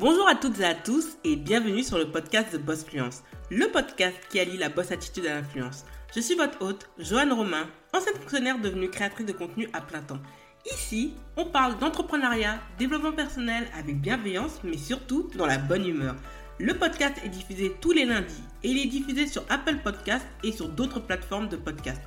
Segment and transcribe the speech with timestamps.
[0.00, 3.68] Bonjour à toutes et à tous et bienvenue sur le podcast de Boss Fluence, le
[3.68, 5.84] podcast qui allie la boss attitude à l'influence.
[6.14, 10.18] Je suis votre hôte, Joanne Romain, ancienne fonctionnaire devenue créatrice de contenu à plein temps.
[10.64, 16.16] Ici, on parle d'entrepreneuriat, développement personnel avec bienveillance, mais surtout dans la bonne humeur.
[16.58, 20.52] Le podcast est diffusé tous les lundis et il est diffusé sur Apple Podcast et
[20.52, 22.00] sur d'autres plateformes de podcast.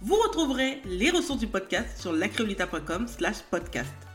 [0.00, 4.05] Vous retrouverez les ressources du podcast sur lacreolita.com slash podcast.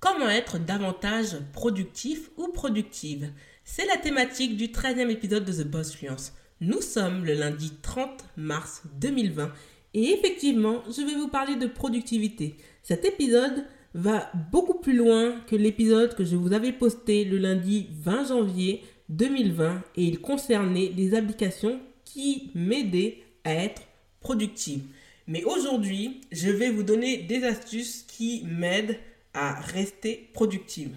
[0.00, 3.30] Comment être davantage productif ou productive?
[3.64, 6.32] C'est la thématique du 13e épisode de The Boss Fluence.
[6.62, 8.08] Nous sommes le lundi 30
[8.38, 9.52] mars 2020
[9.92, 12.56] et effectivement, je vais vous parler de productivité.
[12.82, 17.88] Cet épisode va beaucoup plus loin que l'épisode que je vous avais posté le lundi
[18.02, 23.82] 20 janvier 2020 et il concernait les applications qui m'aidaient à être
[24.20, 24.80] productive.
[25.26, 28.96] Mais aujourd'hui, je vais vous donner des astuces qui m'aident
[29.34, 30.96] à rester productive.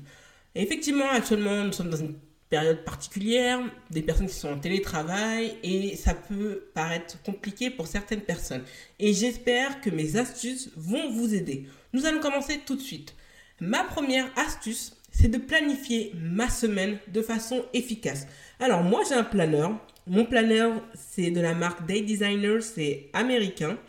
[0.55, 2.15] effectivement, actuellement, nous sommes dans une
[2.53, 8.21] période particulière, des personnes qui sont en télétravail et ça peut paraître compliqué pour certaines
[8.21, 8.61] personnes.
[8.99, 11.67] Et j'espère que mes astuces vont vous aider.
[11.93, 13.15] Nous allons commencer tout de suite.
[13.59, 18.27] Ma première astuce, c'est de planifier ma semaine de façon efficace.
[18.59, 19.71] Alors moi j'ai un planeur.
[20.05, 23.79] Mon planeur c'est de la marque Day Designer, c'est américain.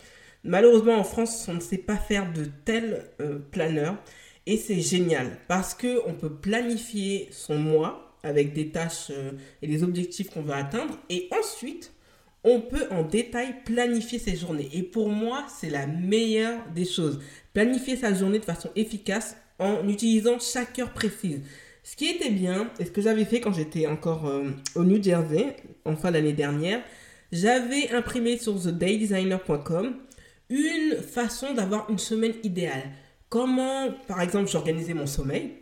[0.43, 3.95] Malheureusement en France on ne sait pas faire de tel euh, planeur
[4.47, 9.67] et c'est génial parce que on peut planifier son mois avec des tâches euh, et
[9.67, 10.97] des objectifs qu'on veut atteindre.
[11.09, 11.91] Et ensuite,
[12.43, 14.69] on peut en détail planifier ses journées.
[14.73, 17.19] Et pour moi, c'est la meilleure des choses.
[17.53, 21.41] Planifier sa journée de façon efficace en utilisant chaque heure précise.
[21.83, 25.01] Ce qui était bien, et ce que j'avais fait quand j'étais encore euh, au New
[25.01, 26.81] Jersey, en fin d'année dernière,
[27.31, 29.95] j'avais imprimé sur thedaydesigner.com
[30.49, 32.83] une façon d'avoir une semaine idéale.
[33.35, 35.55] Comment, par exemple, j'organisais mon sommeil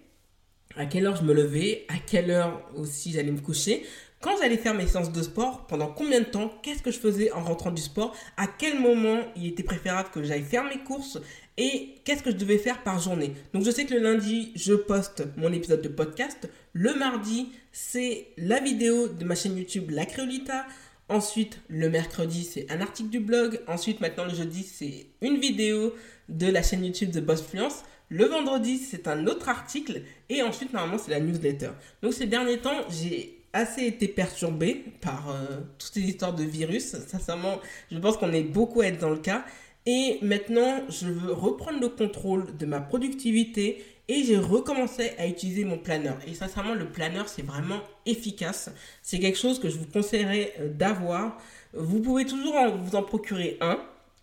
[0.75, 3.83] à quelle heure je me levais, à quelle heure aussi j'allais me coucher,
[4.21, 7.31] quand j'allais faire mes séances de sport, pendant combien de temps, qu'est-ce que je faisais
[7.31, 11.17] en rentrant du sport, à quel moment il était préférable que j'aille faire mes courses
[11.57, 13.33] et qu'est-ce que je devais faire par journée.
[13.55, 16.47] Donc je sais que le lundi, je poste mon épisode de podcast.
[16.73, 20.67] Le mardi, c'est la vidéo de ma chaîne YouTube La Créolita.
[21.09, 23.59] Ensuite, le mercredi, c'est un article du blog.
[23.67, 25.93] Ensuite, maintenant, le jeudi, c'est une vidéo
[26.29, 27.83] de la chaîne YouTube de Boss Fluence.
[28.09, 30.01] Le vendredi, c'est un autre article.
[30.29, 31.71] Et ensuite, normalement, c'est la newsletter.
[32.01, 36.95] Donc, ces derniers temps, j'ai assez été perturbé par euh, toutes ces histoires de virus.
[37.07, 37.59] Sincèrement,
[37.91, 39.45] je pense qu'on est beaucoup à être dans le cas.
[39.85, 45.63] Et maintenant, je veux reprendre le contrôle de ma productivité et j'ai recommencé à utiliser
[45.63, 46.17] mon planeur.
[46.27, 48.69] Et sincèrement, le planeur, c'est vraiment efficace.
[49.01, 51.37] C'est quelque chose que je vous conseillerais euh, d'avoir.
[51.73, 53.79] Vous pouvez toujours vous en procurer un.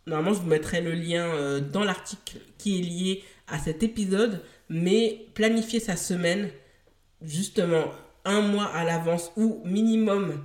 [0.07, 4.43] Normalement, je vous mettrai le lien euh, dans l'article qui est lié à cet épisode,
[4.69, 6.51] mais planifier sa semaine
[7.23, 7.85] justement
[8.25, 10.43] un mois à l'avance ou minimum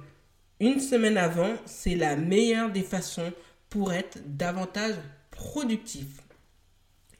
[0.60, 3.34] une semaine avant, c'est la meilleure des façons
[3.70, 4.96] pour être davantage
[5.32, 6.06] productif.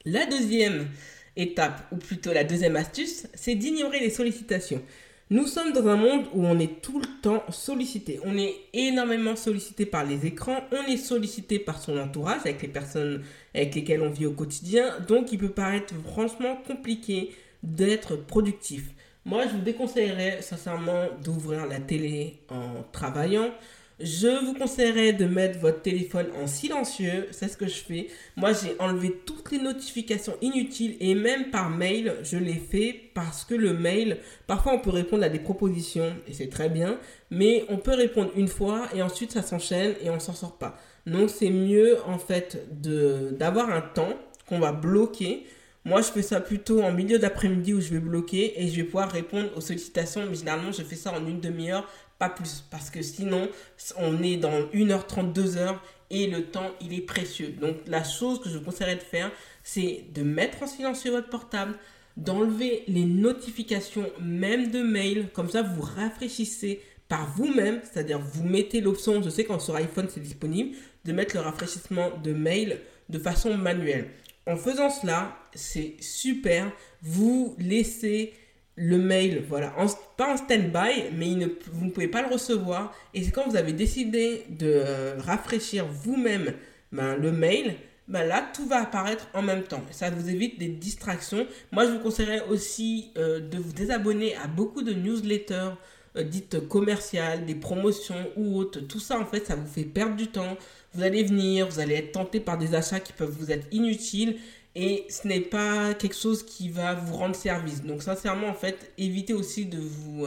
[0.06, 0.88] La deuxième
[1.36, 4.82] étape, ou plutôt la deuxième astuce, c'est d'ignorer les sollicitations.
[5.28, 8.20] Nous sommes dans un monde où on est tout le temps sollicité.
[8.24, 12.68] On est énormément sollicité par les écrans, on est sollicité par son entourage, avec les
[12.68, 15.00] personnes avec lesquelles on vit au quotidien.
[15.08, 17.32] Donc il peut paraître franchement compliqué
[17.64, 18.84] d'être productif.
[19.24, 23.50] Moi, je vous déconseillerais sincèrement d'ouvrir la télé en travaillant.
[23.98, 28.08] Je vous conseillerais de mettre votre téléphone en silencieux, c'est ce que je fais.
[28.36, 33.46] Moi, j'ai enlevé toutes les notifications inutiles et même par mail, je l'ai fait parce
[33.46, 36.98] que le mail, parfois on peut répondre à des propositions et c'est très bien,
[37.30, 40.76] mais on peut répondre une fois et ensuite ça s'enchaîne et on s'en sort pas.
[41.06, 44.12] Donc c'est mieux en fait de d'avoir un temps
[44.46, 45.46] qu'on va bloquer.
[45.86, 48.82] Moi, je fais ça plutôt en milieu d'après-midi où je vais bloquer et je vais
[48.82, 50.26] pouvoir répondre aux sollicitations.
[50.28, 51.88] Mais généralement, je fais ça en une demi-heure
[52.18, 52.64] pas plus.
[52.72, 53.48] Parce que sinon,
[53.96, 55.76] on est dans 1h30, 2h
[56.10, 57.50] et le temps, il est précieux.
[57.60, 59.30] Donc, la chose que je vous conseillerais de faire,
[59.62, 61.74] c'est de mettre en silencieux votre portable,
[62.16, 65.28] d'enlever les notifications, même de mail.
[65.34, 70.08] Comme ça, vous rafraîchissez par vous-même, c'est-à-dire vous mettez l'option, je sais qu'en sur iPhone
[70.08, 70.74] c'est disponible,
[71.04, 74.08] de mettre le rafraîchissement de mail de façon manuelle.
[74.46, 76.70] En faisant cela, c'est super.
[77.02, 78.32] Vous laissez
[78.76, 79.74] le mail, voilà,
[80.16, 81.34] pas en stand-by, mais
[81.72, 82.94] vous ne pouvez pas le recevoir.
[83.14, 86.52] Et c'est quand vous avez décidé de euh, rafraîchir vous-même
[86.92, 87.74] ben, le mail,
[88.06, 89.82] ben là, tout va apparaître en même temps.
[89.90, 91.46] Ça vous évite des distractions.
[91.72, 95.72] Moi, je vous conseillerais aussi euh, de vous désabonner à beaucoup de newsletters
[96.16, 98.80] euh, dites commerciales, des promotions ou autres.
[98.80, 100.56] Tout ça, en fait, ça vous fait perdre du temps.
[100.96, 104.38] Vous allez venir, vous allez être tenté par des achats qui peuvent vous être inutiles
[104.74, 107.82] et ce n'est pas quelque chose qui va vous rendre service.
[107.82, 110.26] Donc sincèrement, en fait, évitez aussi de vous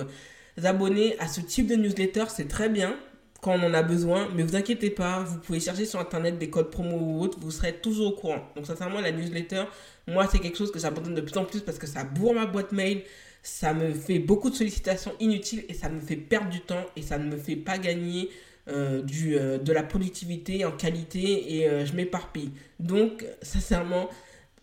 [0.64, 2.96] abonner à ce type de newsletter, c'est très bien
[3.42, 6.50] quand on en a besoin, mais vous inquiétez pas, vous pouvez chercher sur internet des
[6.50, 8.44] codes promo ou autres, vous serez toujours au courant.
[8.56, 9.64] Donc sincèrement, la newsletter,
[10.08, 12.46] moi c'est quelque chose que j'abandonne de plus en plus parce que ça bourre ma
[12.46, 13.04] boîte mail,
[13.42, 17.02] ça me fait beaucoup de sollicitations inutiles et ça me fait perdre du temps et
[17.02, 18.30] ça ne me fait pas gagner
[18.70, 22.52] euh, du, euh, de la productivité en qualité et euh, je m'éparpille.
[22.80, 24.10] Donc sincèrement,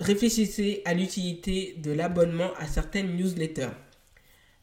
[0.01, 3.71] réfléchissez à l'utilité de l'abonnement à certaines newsletters.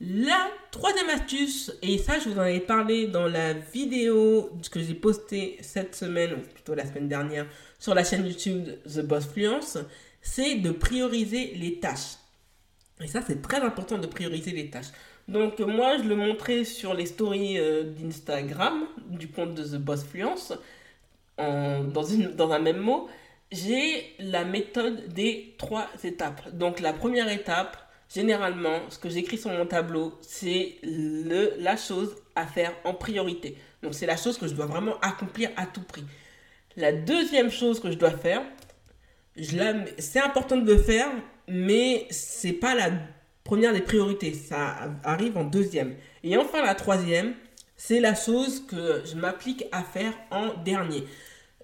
[0.01, 4.95] La troisième astuce, et ça je vous en ai parlé dans la vidéo que j'ai
[4.95, 7.47] postée cette semaine, ou plutôt la semaine dernière,
[7.79, 9.77] sur la chaîne YouTube The Boss Fluence,
[10.21, 12.17] c'est de prioriser les tâches.
[13.01, 14.91] Et ça c'est très important de prioriser les tâches.
[15.27, 20.03] Donc moi je le montrais sur les stories euh, d'Instagram du compte de The Boss
[20.03, 20.53] Fluence,
[21.37, 23.09] dans, une, dans un même mot,
[23.51, 26.49] j'ai la méthode des trois étapes.
[26.55, 27.77] Donc la première étape,
[28.13, 33.57] généralement, ce que j'écris sur mon tableau, c'est la chose à faire en priorité.
[33.81, 36.03] Donc c'est la chose que je dois vraiment accomplir à tout prix.
[36.75, 38.41] La deuxième chose que je dois faire,
[39.99, 41.09] c'est important de le faire,
[41.47, 42.91] mais c'est pas la
[43.43, 44.33] première des priorités.
[44.33, 45.95] Ça arrive en deuxième.
[46.23, 47.33] Et enfin la troisième,
[47.75, 51.05] c'est la chose que je m'applique à faire en dernier.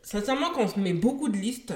[0.01, 1.73] Sincèrement, quand on se met beaucoup de listes,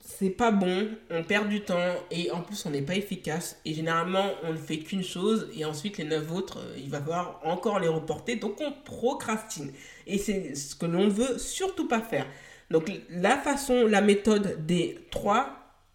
[0.00, 3.60] c'est pas bon, on perd du temps et en plus on n'est pas efficace.
[3.64, 6.98] Et généralement on ne fait qu'une chose et ensuite les neuf autres, euh, il va
[7.00, 8.36] falloir encore les reporter.
[8.36, 9.70] Donc on procrastine.
[10.06, 12.26] Et c'est ce que l'on ne veut surtout pas faire.
[12.70, 15.50] Donc la façon, la méthode des trois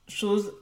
[0.07, 0.53] choses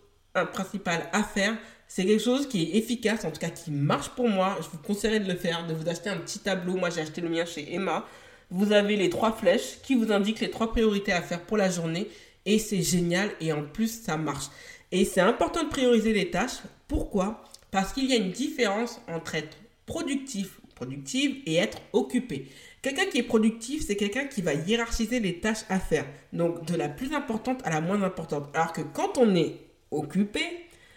[0.54, 1.58] principales à faire,
[1.94, 4.58] c'est quelque chose qui est efficace, en tout cas qui marche pour moi.
[4.62, 6.78] Je vous conseillerais de le faire, de vous acheter un petit tableau.
[6.78, 8.06] Moi j'ai acheté le mien chez Emma.
[8.50, 11.70] Vous avez les trois flèches qui vous indiquent les trois priorités à faire pour la
[11.70, 12.08] journée
[12.46, 14.46] et c'est génial et en plus ça marche.
[14.94, 16.60] Et c'est important de prioriser les tâches.
[16.88, 17.44] Pourquoi?
[17.72, 22.48] Parce qu'il y a une différence entre être productif, productive et être occupé.
[22.82, 26.06] Quelqu'un qui est productif, c'est quelqu'un qui va hiérarchiser les tâches à faire.
[26.32, 28.48] Donc de la plus importante à la moins importante.
[28.54, 29.58] Alors que quand on est
[29.92, 30.42] occupé,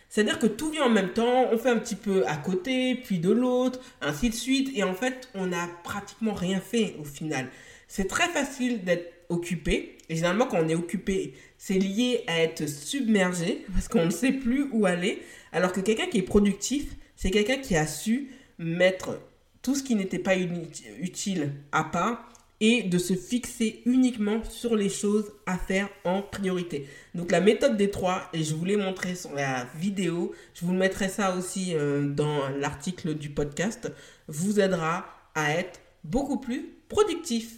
[0.09, 3.19] c'est-à-dire que tout vient en même temps, on fait un petit peu à côté, puis
[3.19, 7.49] de l'autre, ainsi de suite, et en fait, on n'a pratiquement rien fait au final.
[7.89, 9.99] C'est très facile d'être occupé.
[10.09, 14.33] Et généralement, quand on est occupé, c'est lié à être submergé parce qu'on ne sait
[14.33, 15.23] plus où aller.
[15.53, 19.19] Alors que quelqu'un qui est productif, c'est quelqu'un qui a su mettre
[19.63, 22.31] tout ce qui n'était pas utile à part
[22.61, 26.89] et de se fixer uniquement sur les choses à faire en priorité.
[27.15, 30.73] Donc la méthode des trois, et je vous l'ai montré sur la vidéo, je vous
[30.73, 33.93] mettrai ça aussi euh, dans l'article du podcast,
[34.29, 37.57] vous aidera à être beaucoup plus productif.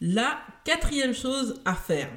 [0.00, 2.10] La quatrième chose à faire,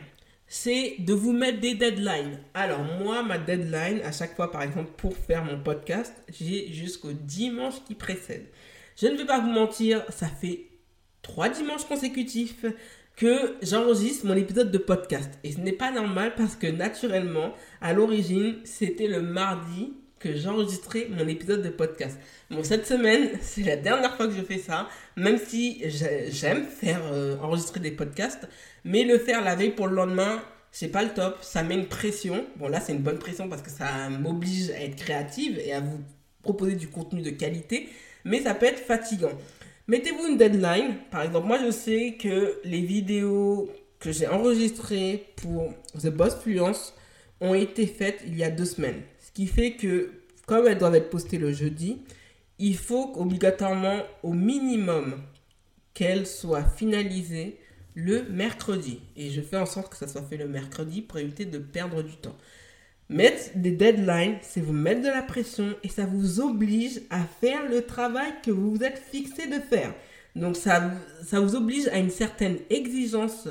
[0.47, 2.39] c'est de vous mettre des deadlines.
[2.53, 7.11] Alors moi, ma deadline, à chaque fois, par exemple, pour faire mon podcast, j'ai jusqu'au
[7.11, 8.47] dimanche qui précède.
[8.99, 10.66] Je ne vais pas vous mentir, ça fait
[11.27, 12.65] trois dimanches consécutifs
[13.17, 15.29] que j'enregistre mon épisode de podcast.
[15.43, 21.07] Et ce n'est pas normal parce que naturellement, à l'origine, c'était le mardi que j'enregistrais
[21.11, 22.17] mon épisode de podcast.
[22.49, 25.83] Bon, cette semaine, c'est la dernière fois que je fais ça, même si
[26.29, 28.47] j'aime faire euh, enregistrer des podcasts,
[28.85, 30.41] mais le faire la veille pour le lendemain,
[30.71, 32.45] c'est pas le top, ça met une pression.
[32.55, 35.81] Bon, là, c'est une bonne pression parce que ça m'oblige à être créative et à
[35.81, 35.99] vous
[36.41, 37.89] proposer du contenu de qualité,
[38.23, 39.31] mais ça peut être fatigant.
[39.87, 40.95] Mettez-vous une deadline.
[41.11, 46.93] Par exemple, moi, je sais que les vidéos que j'ai enregistrées pour The Boss Fluence
[47.39, 49.01] ont été faites il y a deux semaines
[49.37, 50.09] qui fait que,
[50.47, 52.01] comme elles doivent être postées le jeudi,
[52.57, 55.21] il faut obligatoirement, au minimum,
[55.93, 57.59] qu'elles soient finalisées
[57.93, 58.99] le mercredi.
[59.15, 62.01] Et je fais en sorte que ça soit fait le mercredi pour éviter de perdre
[62.01, 62.35] du temps.
[63.09, 67.69] Mettre des deadlines, c'est vous mettre de la pression et ça vous oblige à faire
[67.69, 69.93] le travail que vous vous êtes fixé de faire.
[70.35, 70.91] Donc ça,
[71.23, 73.47] ça vous oblige à une certaine exigence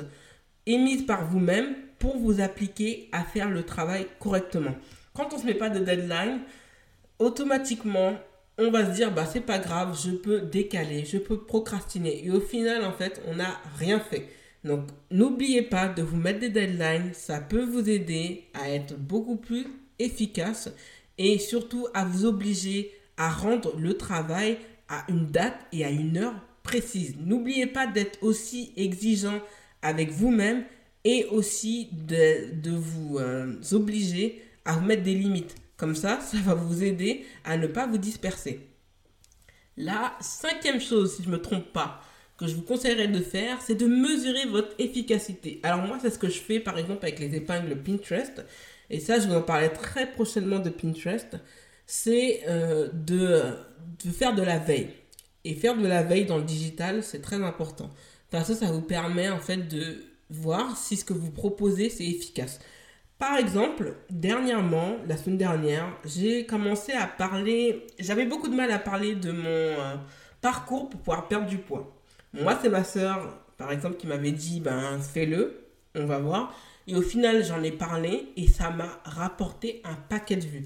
[0.65, 4.75] émise par vous-même pour vous appliquer à faire le travail correctement
[5.17, 6.41] quand on se met pas de deadline,
[7.17, 8.13] automatiquement,
[8.59, 12.23] on va se dire, bah, c'est pas grave, je peux décaler, je peux procrastiner.
[12.23, 14.29] Et au final, en fait, on n'a rien fait.
[14.67, 17.13] Donc, n'oubliez pas de vous mettre des deadlines.
[17.13, 19.65] Ça peut vous aider à être beaucoup plus
[19.99, 20.69] efficace
[21.17, 24.57] et surtout à vous obliger à rendre le travail
[24.89, 27.15] à une date et à une heure précise.
[27.19, 29.39] N'oubliez pas d'être aussi exigeant
[29.81, 30.63] avec vous-même
[31.03, 35.55] et aussi de, vous euh, obliger à vous mettre des limites.
[35.77, 38.59] Comme ça, ça va vous aider à ne pas vous disperser.
[39.77, 42.01] La cinquième chose, si je ne me trompe pas,
[42.37, 45.59] que je vous conseillerais de faire, c'est de mesurer votre efficacité.
[45.63, 48.45] Alors moi, c'est ce que je fais par exemple avec les épingles Pinterest.
[48.89, 51.37] et ça je vous en parler très prochainement de Pinterest,
[51.87, 53.41] c'est euh, de,
[54.05, 54.89] de faire de la veille.
[55.45, 57.89] Et faire de la veille dans le digital, c'est très important.
[58.29, 62.05] Parce que ça vous permet en fait de voir si ce que vous proposez, c'est
[62.05, 62.59] efficace.
[63.17, 68.77] Par exemple, dernièrement, la semaine dernière, j'ai commencé à parler, j'avais beaucoup de mal à
[68.77, 69.95] parler de mon euh,
[70.41, 71.96] parcours pour pouvoir perdre du poids.
[72.41, 75.65] Moi, c'est ma soeur, par exemple, qui m'avait dit, ben, fais-le,
[75.95, 76.53] on va voir.
[76.87, 80.65] Et au final, j'en ai parlé et ça m'a rapporté un paquet de vues.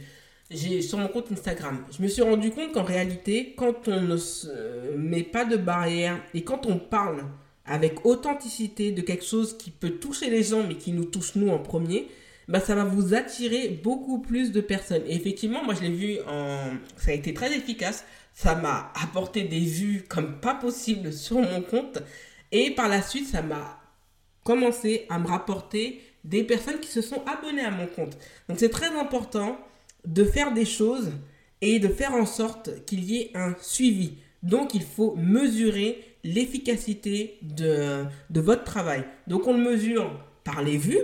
[0.52, 1.86] J'ai sur mon compte Instagram.
[1.98, 6.22] Je me suis rendu compte qu'en réalité, quand on ne se met pas de barrière
[6.34, 7.24] et quand on parle
[7.66, 11.50] avec authenticité de quelque chose qui peut toucher les gens mais qui nous touche nous
[11.50, 12.10] en premier,
[12.52, 15.04] bah ça va vous attirer beaucoup plus de personnes.
[15.08, 16.58] Et effectivement, moi je l'ai vu en
[16.98, 18.06] ça a été très efficace.
[18.34, 22.02] Ça m'a apporté des vues comme pas possible sur mon compte
[22.52, 23.80] et par la suite, ça m'a
[24.44, 28.18] commencé à me rapporter des personnes qui se sont abonnées à mon compte.
[28.50, 29.58] Donc c'est très important
[30.06, 31.12] de faire des choses
[31.62, 34.18] et de faire en sorte qu'il y ait un suivi.
[34.44, 39.04] Donc il faut mesurer l'efficacité de, de votre travail.
[39.28, 40.12] Donc on le mesure
[40.44, 41.00] par les vues,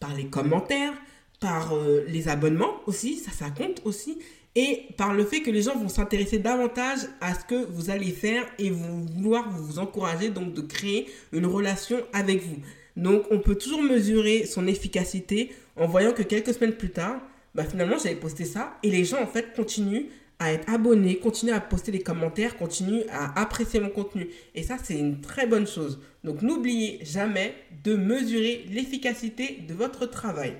[0.00, 0.94] par les commentaires,
[1.38, 4.18] par euh, les abonnements aussi, ça ça compte aussi,
[4.56, 8.10] et par le fait que les gens vont s'intéresser davantage à ce que vous allez
[8.10, 12.56] faire et vont vouloir vous encourager donc de créer une relation avec vous.
[12.96, 17.20] Donc on peut toujours mesurer son efficacité en voyant que quelques semaines plus tard,
[17.54, 20.06] bah finalement j'avais posté ça et les gens en fait continuent
[20.40, 24.28] à être abonnés, continuent à poster des commentaires, continuent à apprécier mon contenu.
[24.54, 26.00] Et ça c'est une très bonne chose.
[26.24, 27.54] Donc n'oubliez jamais
[27.84, 30.56] de mesurer l'efficacité de votre travail.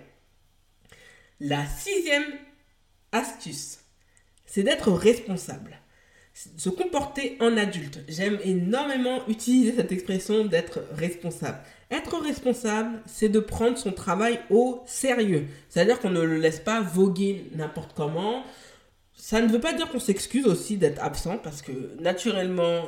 [1.41, 2.27] La sixième
[3.13, 3.79] astuce,
[4.47, 5.79] c'est d'être responsable.
[6.35, 8.01] Se comporter en adulte.
[8.09, 11.59] J'aime énormément utiliser cette expression d'être responsable.
[11.91, 15.47] Être responsable, c'est de prendre son travail au sérieux.
[15.69, 18.45] C'est-à-dire qu'on ne le laisse pas voguer n'importe comment.
[19.23, 22.85] Ça ne veut pas dire qu'on s'excuse aussi d'être absent parce que naturellement,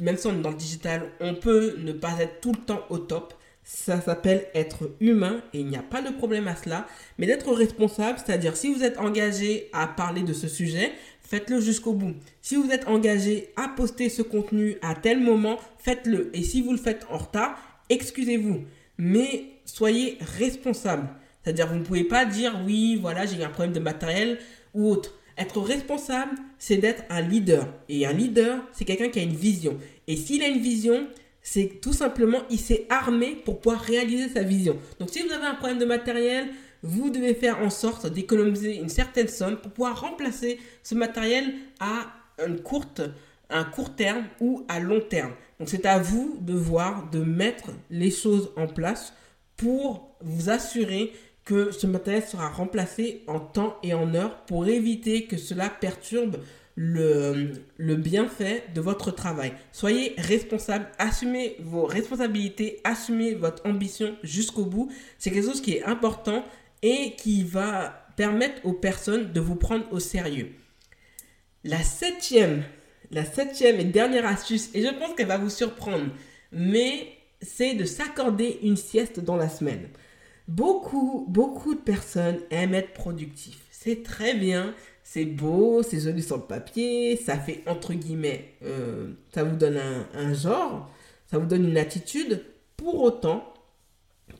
[0.00, 2.84] même si on est dans le digital, on peut ne pas être tout le temps
[2.90, 3.32] au top.
[3.62, 6.88] Ça s'appelle être humain et il n'y a pas de problème à cela.
[7.16, 10.90] Mais d'être responsable, c'est-à-dire si vous êtes engagé à parler de ce sujet,
[11.22, 12.16] faites-le jusqu'au bout.
[12.42, 16.36] Si vous êtes engagé à poster ce contenu à tel moment, faites-le.
[16.36, 17.56] Et si vous le faites en retard,
[17.88, 18.64] excusez-vous,
[18.98, 21.08] mais soyez responsable.
[21.44, 24.38] C'est-à-dire, vous ne pouvez pas dire oui, voilà, j'ai un problème de matériel
[24.74, 25.17] ou autre.
[25.38, 27.66] Être responsable, c'est d'être un leader.
[27.88, 29.78] Et un leader, c'est quelqu'un qui a une vision.
[30.06, 31.06] Et s'il a une vision,
[31.40, 34.76] c'est tout simplement, il s'est armé pour pouvoir réaliser sa vision.
[34.98, 36.48] Donc, si vous avez un problème de matériel,
[36.82, 42.12] vous devez faire en sorte d'économiser une certaine somme pour pouvoir remplacer ce matériel à
[42.46, 43.02] une courte,
[43.50, 45.32] un court terme ou à long terme.
[45.58, 49.12] Donc c'est à vous de voir, de mettre les choses en place
[49.56, 51.12] pour vous assurer
[51.48, 56.36] que ce matériel sera remplacé en temps et en heure pour éviter que cela perturbe
[56.76, 59.54] le, le bienfait de votre travail.
[59.72, 64.92] Soyez responsable, assumez vos responsabilités, assumez votre ambition jusqu'au bout.
[65.16, 66.44] C'est quelque chose qui est important
[66.82, 70.50] et qui va permettre aux personnes de vous prendre au sérieux.
[71.64, 72.62] La septième
[73.10, 76.12] la septième et dernière astuce, et je pense qu'elle va vous surprendre,
[76.52, 77.08] mais
[77.40, 79.88] c'est de s'accorder une sieste dans la semaine.
[80.48, 83.66] Beaucoup, beaucoup de personnes aiment être productifs.
[83.70, 89.12] C'est très bien, c'est beau, c'est joli sur le papier, ça fait entre guillemets, euh,
[89.32, 90.90] ça vous donne un, un genre,
[91.26, 92.44] ça vous donne une attitude.
[92.76, 93.52] Pour autant,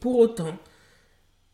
[0.00, 0.56] pour autant,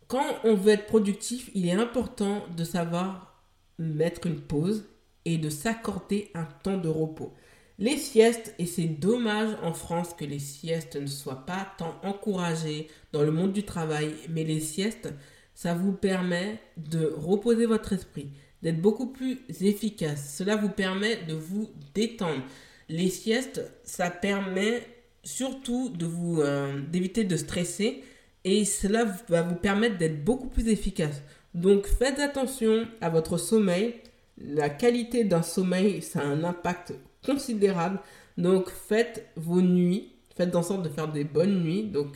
[0.08, 3.42] quand on veut être productif, il est important de savoir
[3.78, 4.84] mettre une pause
[5.24, 7.32] et de s'accorder un temps de repos.
[7.78, 12.86] Les siestes, et c'est dommage en France que les siestes ne soient pas tant encouragées
[13.12, 15.12] dans le monde du travail, mais les siestes,
[15.54, 18.28] ça vous permet de reposer votre esprit,
[18.62, 20.36] d'être beaucoup plus efficace.
[20.36, 22.42] Cela vous permet de vous détendre.
[22.88, 24.86] Les siestes, ça permet
[25.24, 28.04] surtout de vous euh, d'éviter de stresser
[28.44, 31.22] et cela va vous permettre d'être beaucoup plus efficace.
[31.54, 33.94] Donc faites attention à votre sommeil,
[34.38, 36.92] la qualité d'un sommeil, ça a un impact
[37.24, 38.00] considérable.
[38.38, 41.84] Donc faites vos nuits, faites en sorte de faire des bonnes nuits.
[41.84, 42.08] Donc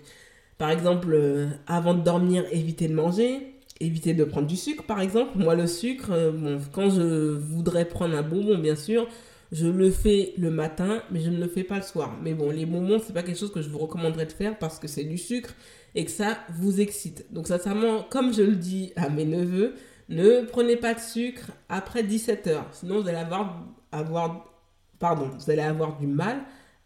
[0.58, 5.00] par exemple, euh, avant de dormir, évitez de manger, évitez de prendre du sucre par
[5.00, 5.38] exemple.
[5.38, 9.06] Moi le sucre, euh, bon, quand je voudrais prendre un bonbon bien sûr,
[9.52, 12.16] je le fais le matin, mais je ne le fais pas le soir.
[12.22, 14.78] Mais bon, les bonbons, c'est pas quelque chose que je vous recommanderais de faire parce
[14.78, 15.54] que c'est du sucre
[15.94, 17.32] et que ça vous excite.
[17.32, 19.74] Donc sincèrement, comme je le dis à mes neveux,
[20.08, 24.46] ne prenez pas de sucre après 17 heures, sinon vous allez avoir, avoir,
[24.98, 26.40] pardon, vous allez avoir du mal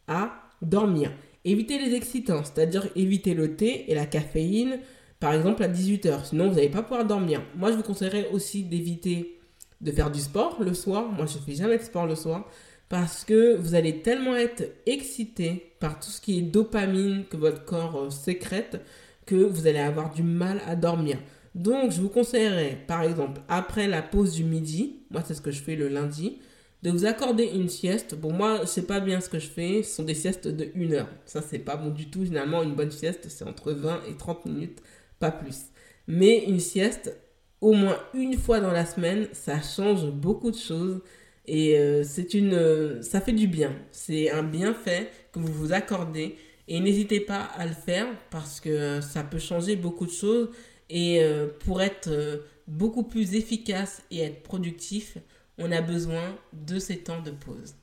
[0.08, 1.12] à dormir.
[1.44, 4.78] Évitez les excitants, c'est-à-dire évitez le thé et la caféine
[5.18, 6.26] par exemple à 18h.
[6.26, 7.42] Sinon, vous n'allez pas pouvoir dormir.
[7.56, 9.38] Moi, je vous conseillerais aussi d'éviter
[9.80, 11.10] de faire du sport le soir.
[11.10, 12.48] Moi, je ne fais jamais de sport le soir
[12.88, 17.64] parce que vous allez tellement être excité par tout ce qui est dopamine que votre
[17.64, 18.80] corps euh, sécrète
[19.24, 21.18] que vous allez avoir du mal à dormir.
[21.54, 25.50] Donc, je vous conseillerais, par exemple, après la pause du midi, moi c'est ce que
[25.50, 26.38] je fais le lundi,
[26.82, 28.14] de vous accorder une sieste.
[28.16, 29.82] Bon, moi, je sais pas bien ce que je fais.
[29.82, 31.08] Ce sont des siestes de 1 heure.
[31.26, 32.24] Ça, c'est pas bon du tout.
[32.24, 34.82] Généralement, une bonne sieste, c'est entre 20 et 30 minutes,
[35.18, 35.66] pas plus.
[36.08, 37.16] Mais une sieste,
[37.60, 41.00] au moins une fois dans la semaine, ça change beaucoup de choses.
[41.46, 43.72] Et euh, c'est une, euh, ça fait du bien.
[43.92, 46.36] C'est un bienfait que vous vous accordez.
[46.68, 50.50] Et n'hésitez pas à le faire parce que ça peut changer beaucoup de choses.
[50.90, 55.18] Et euh, pour être beaucoup plus efficace et être productif,
[55.58, 57.74] on a besoin de ces temps de pause.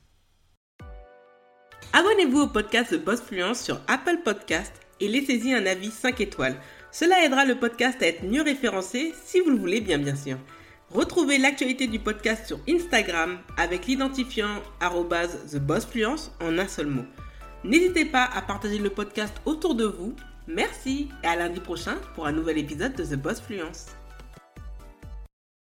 [1.92, 6.56] Abonnez-vous au podcast de Boss Fluence sur Apple Podcast et laissez-y un avis 5 étoiles.
[6.92, 10.38] Cela aidera le podcast à être mieux référencé si vous le voulez bien bien sûr.
[10.90, 17.04] Retrouvez l'actualité du podcast sur Instagram avec l'identifiant TheBossFluence en un seul mot.
[17.62, 20.16] N'hésitez pas à partager le podcast autour de vous.
[20.48, 23.86] Merci et à lundi prochain pour un nouvel épisode de The Boss Fluence.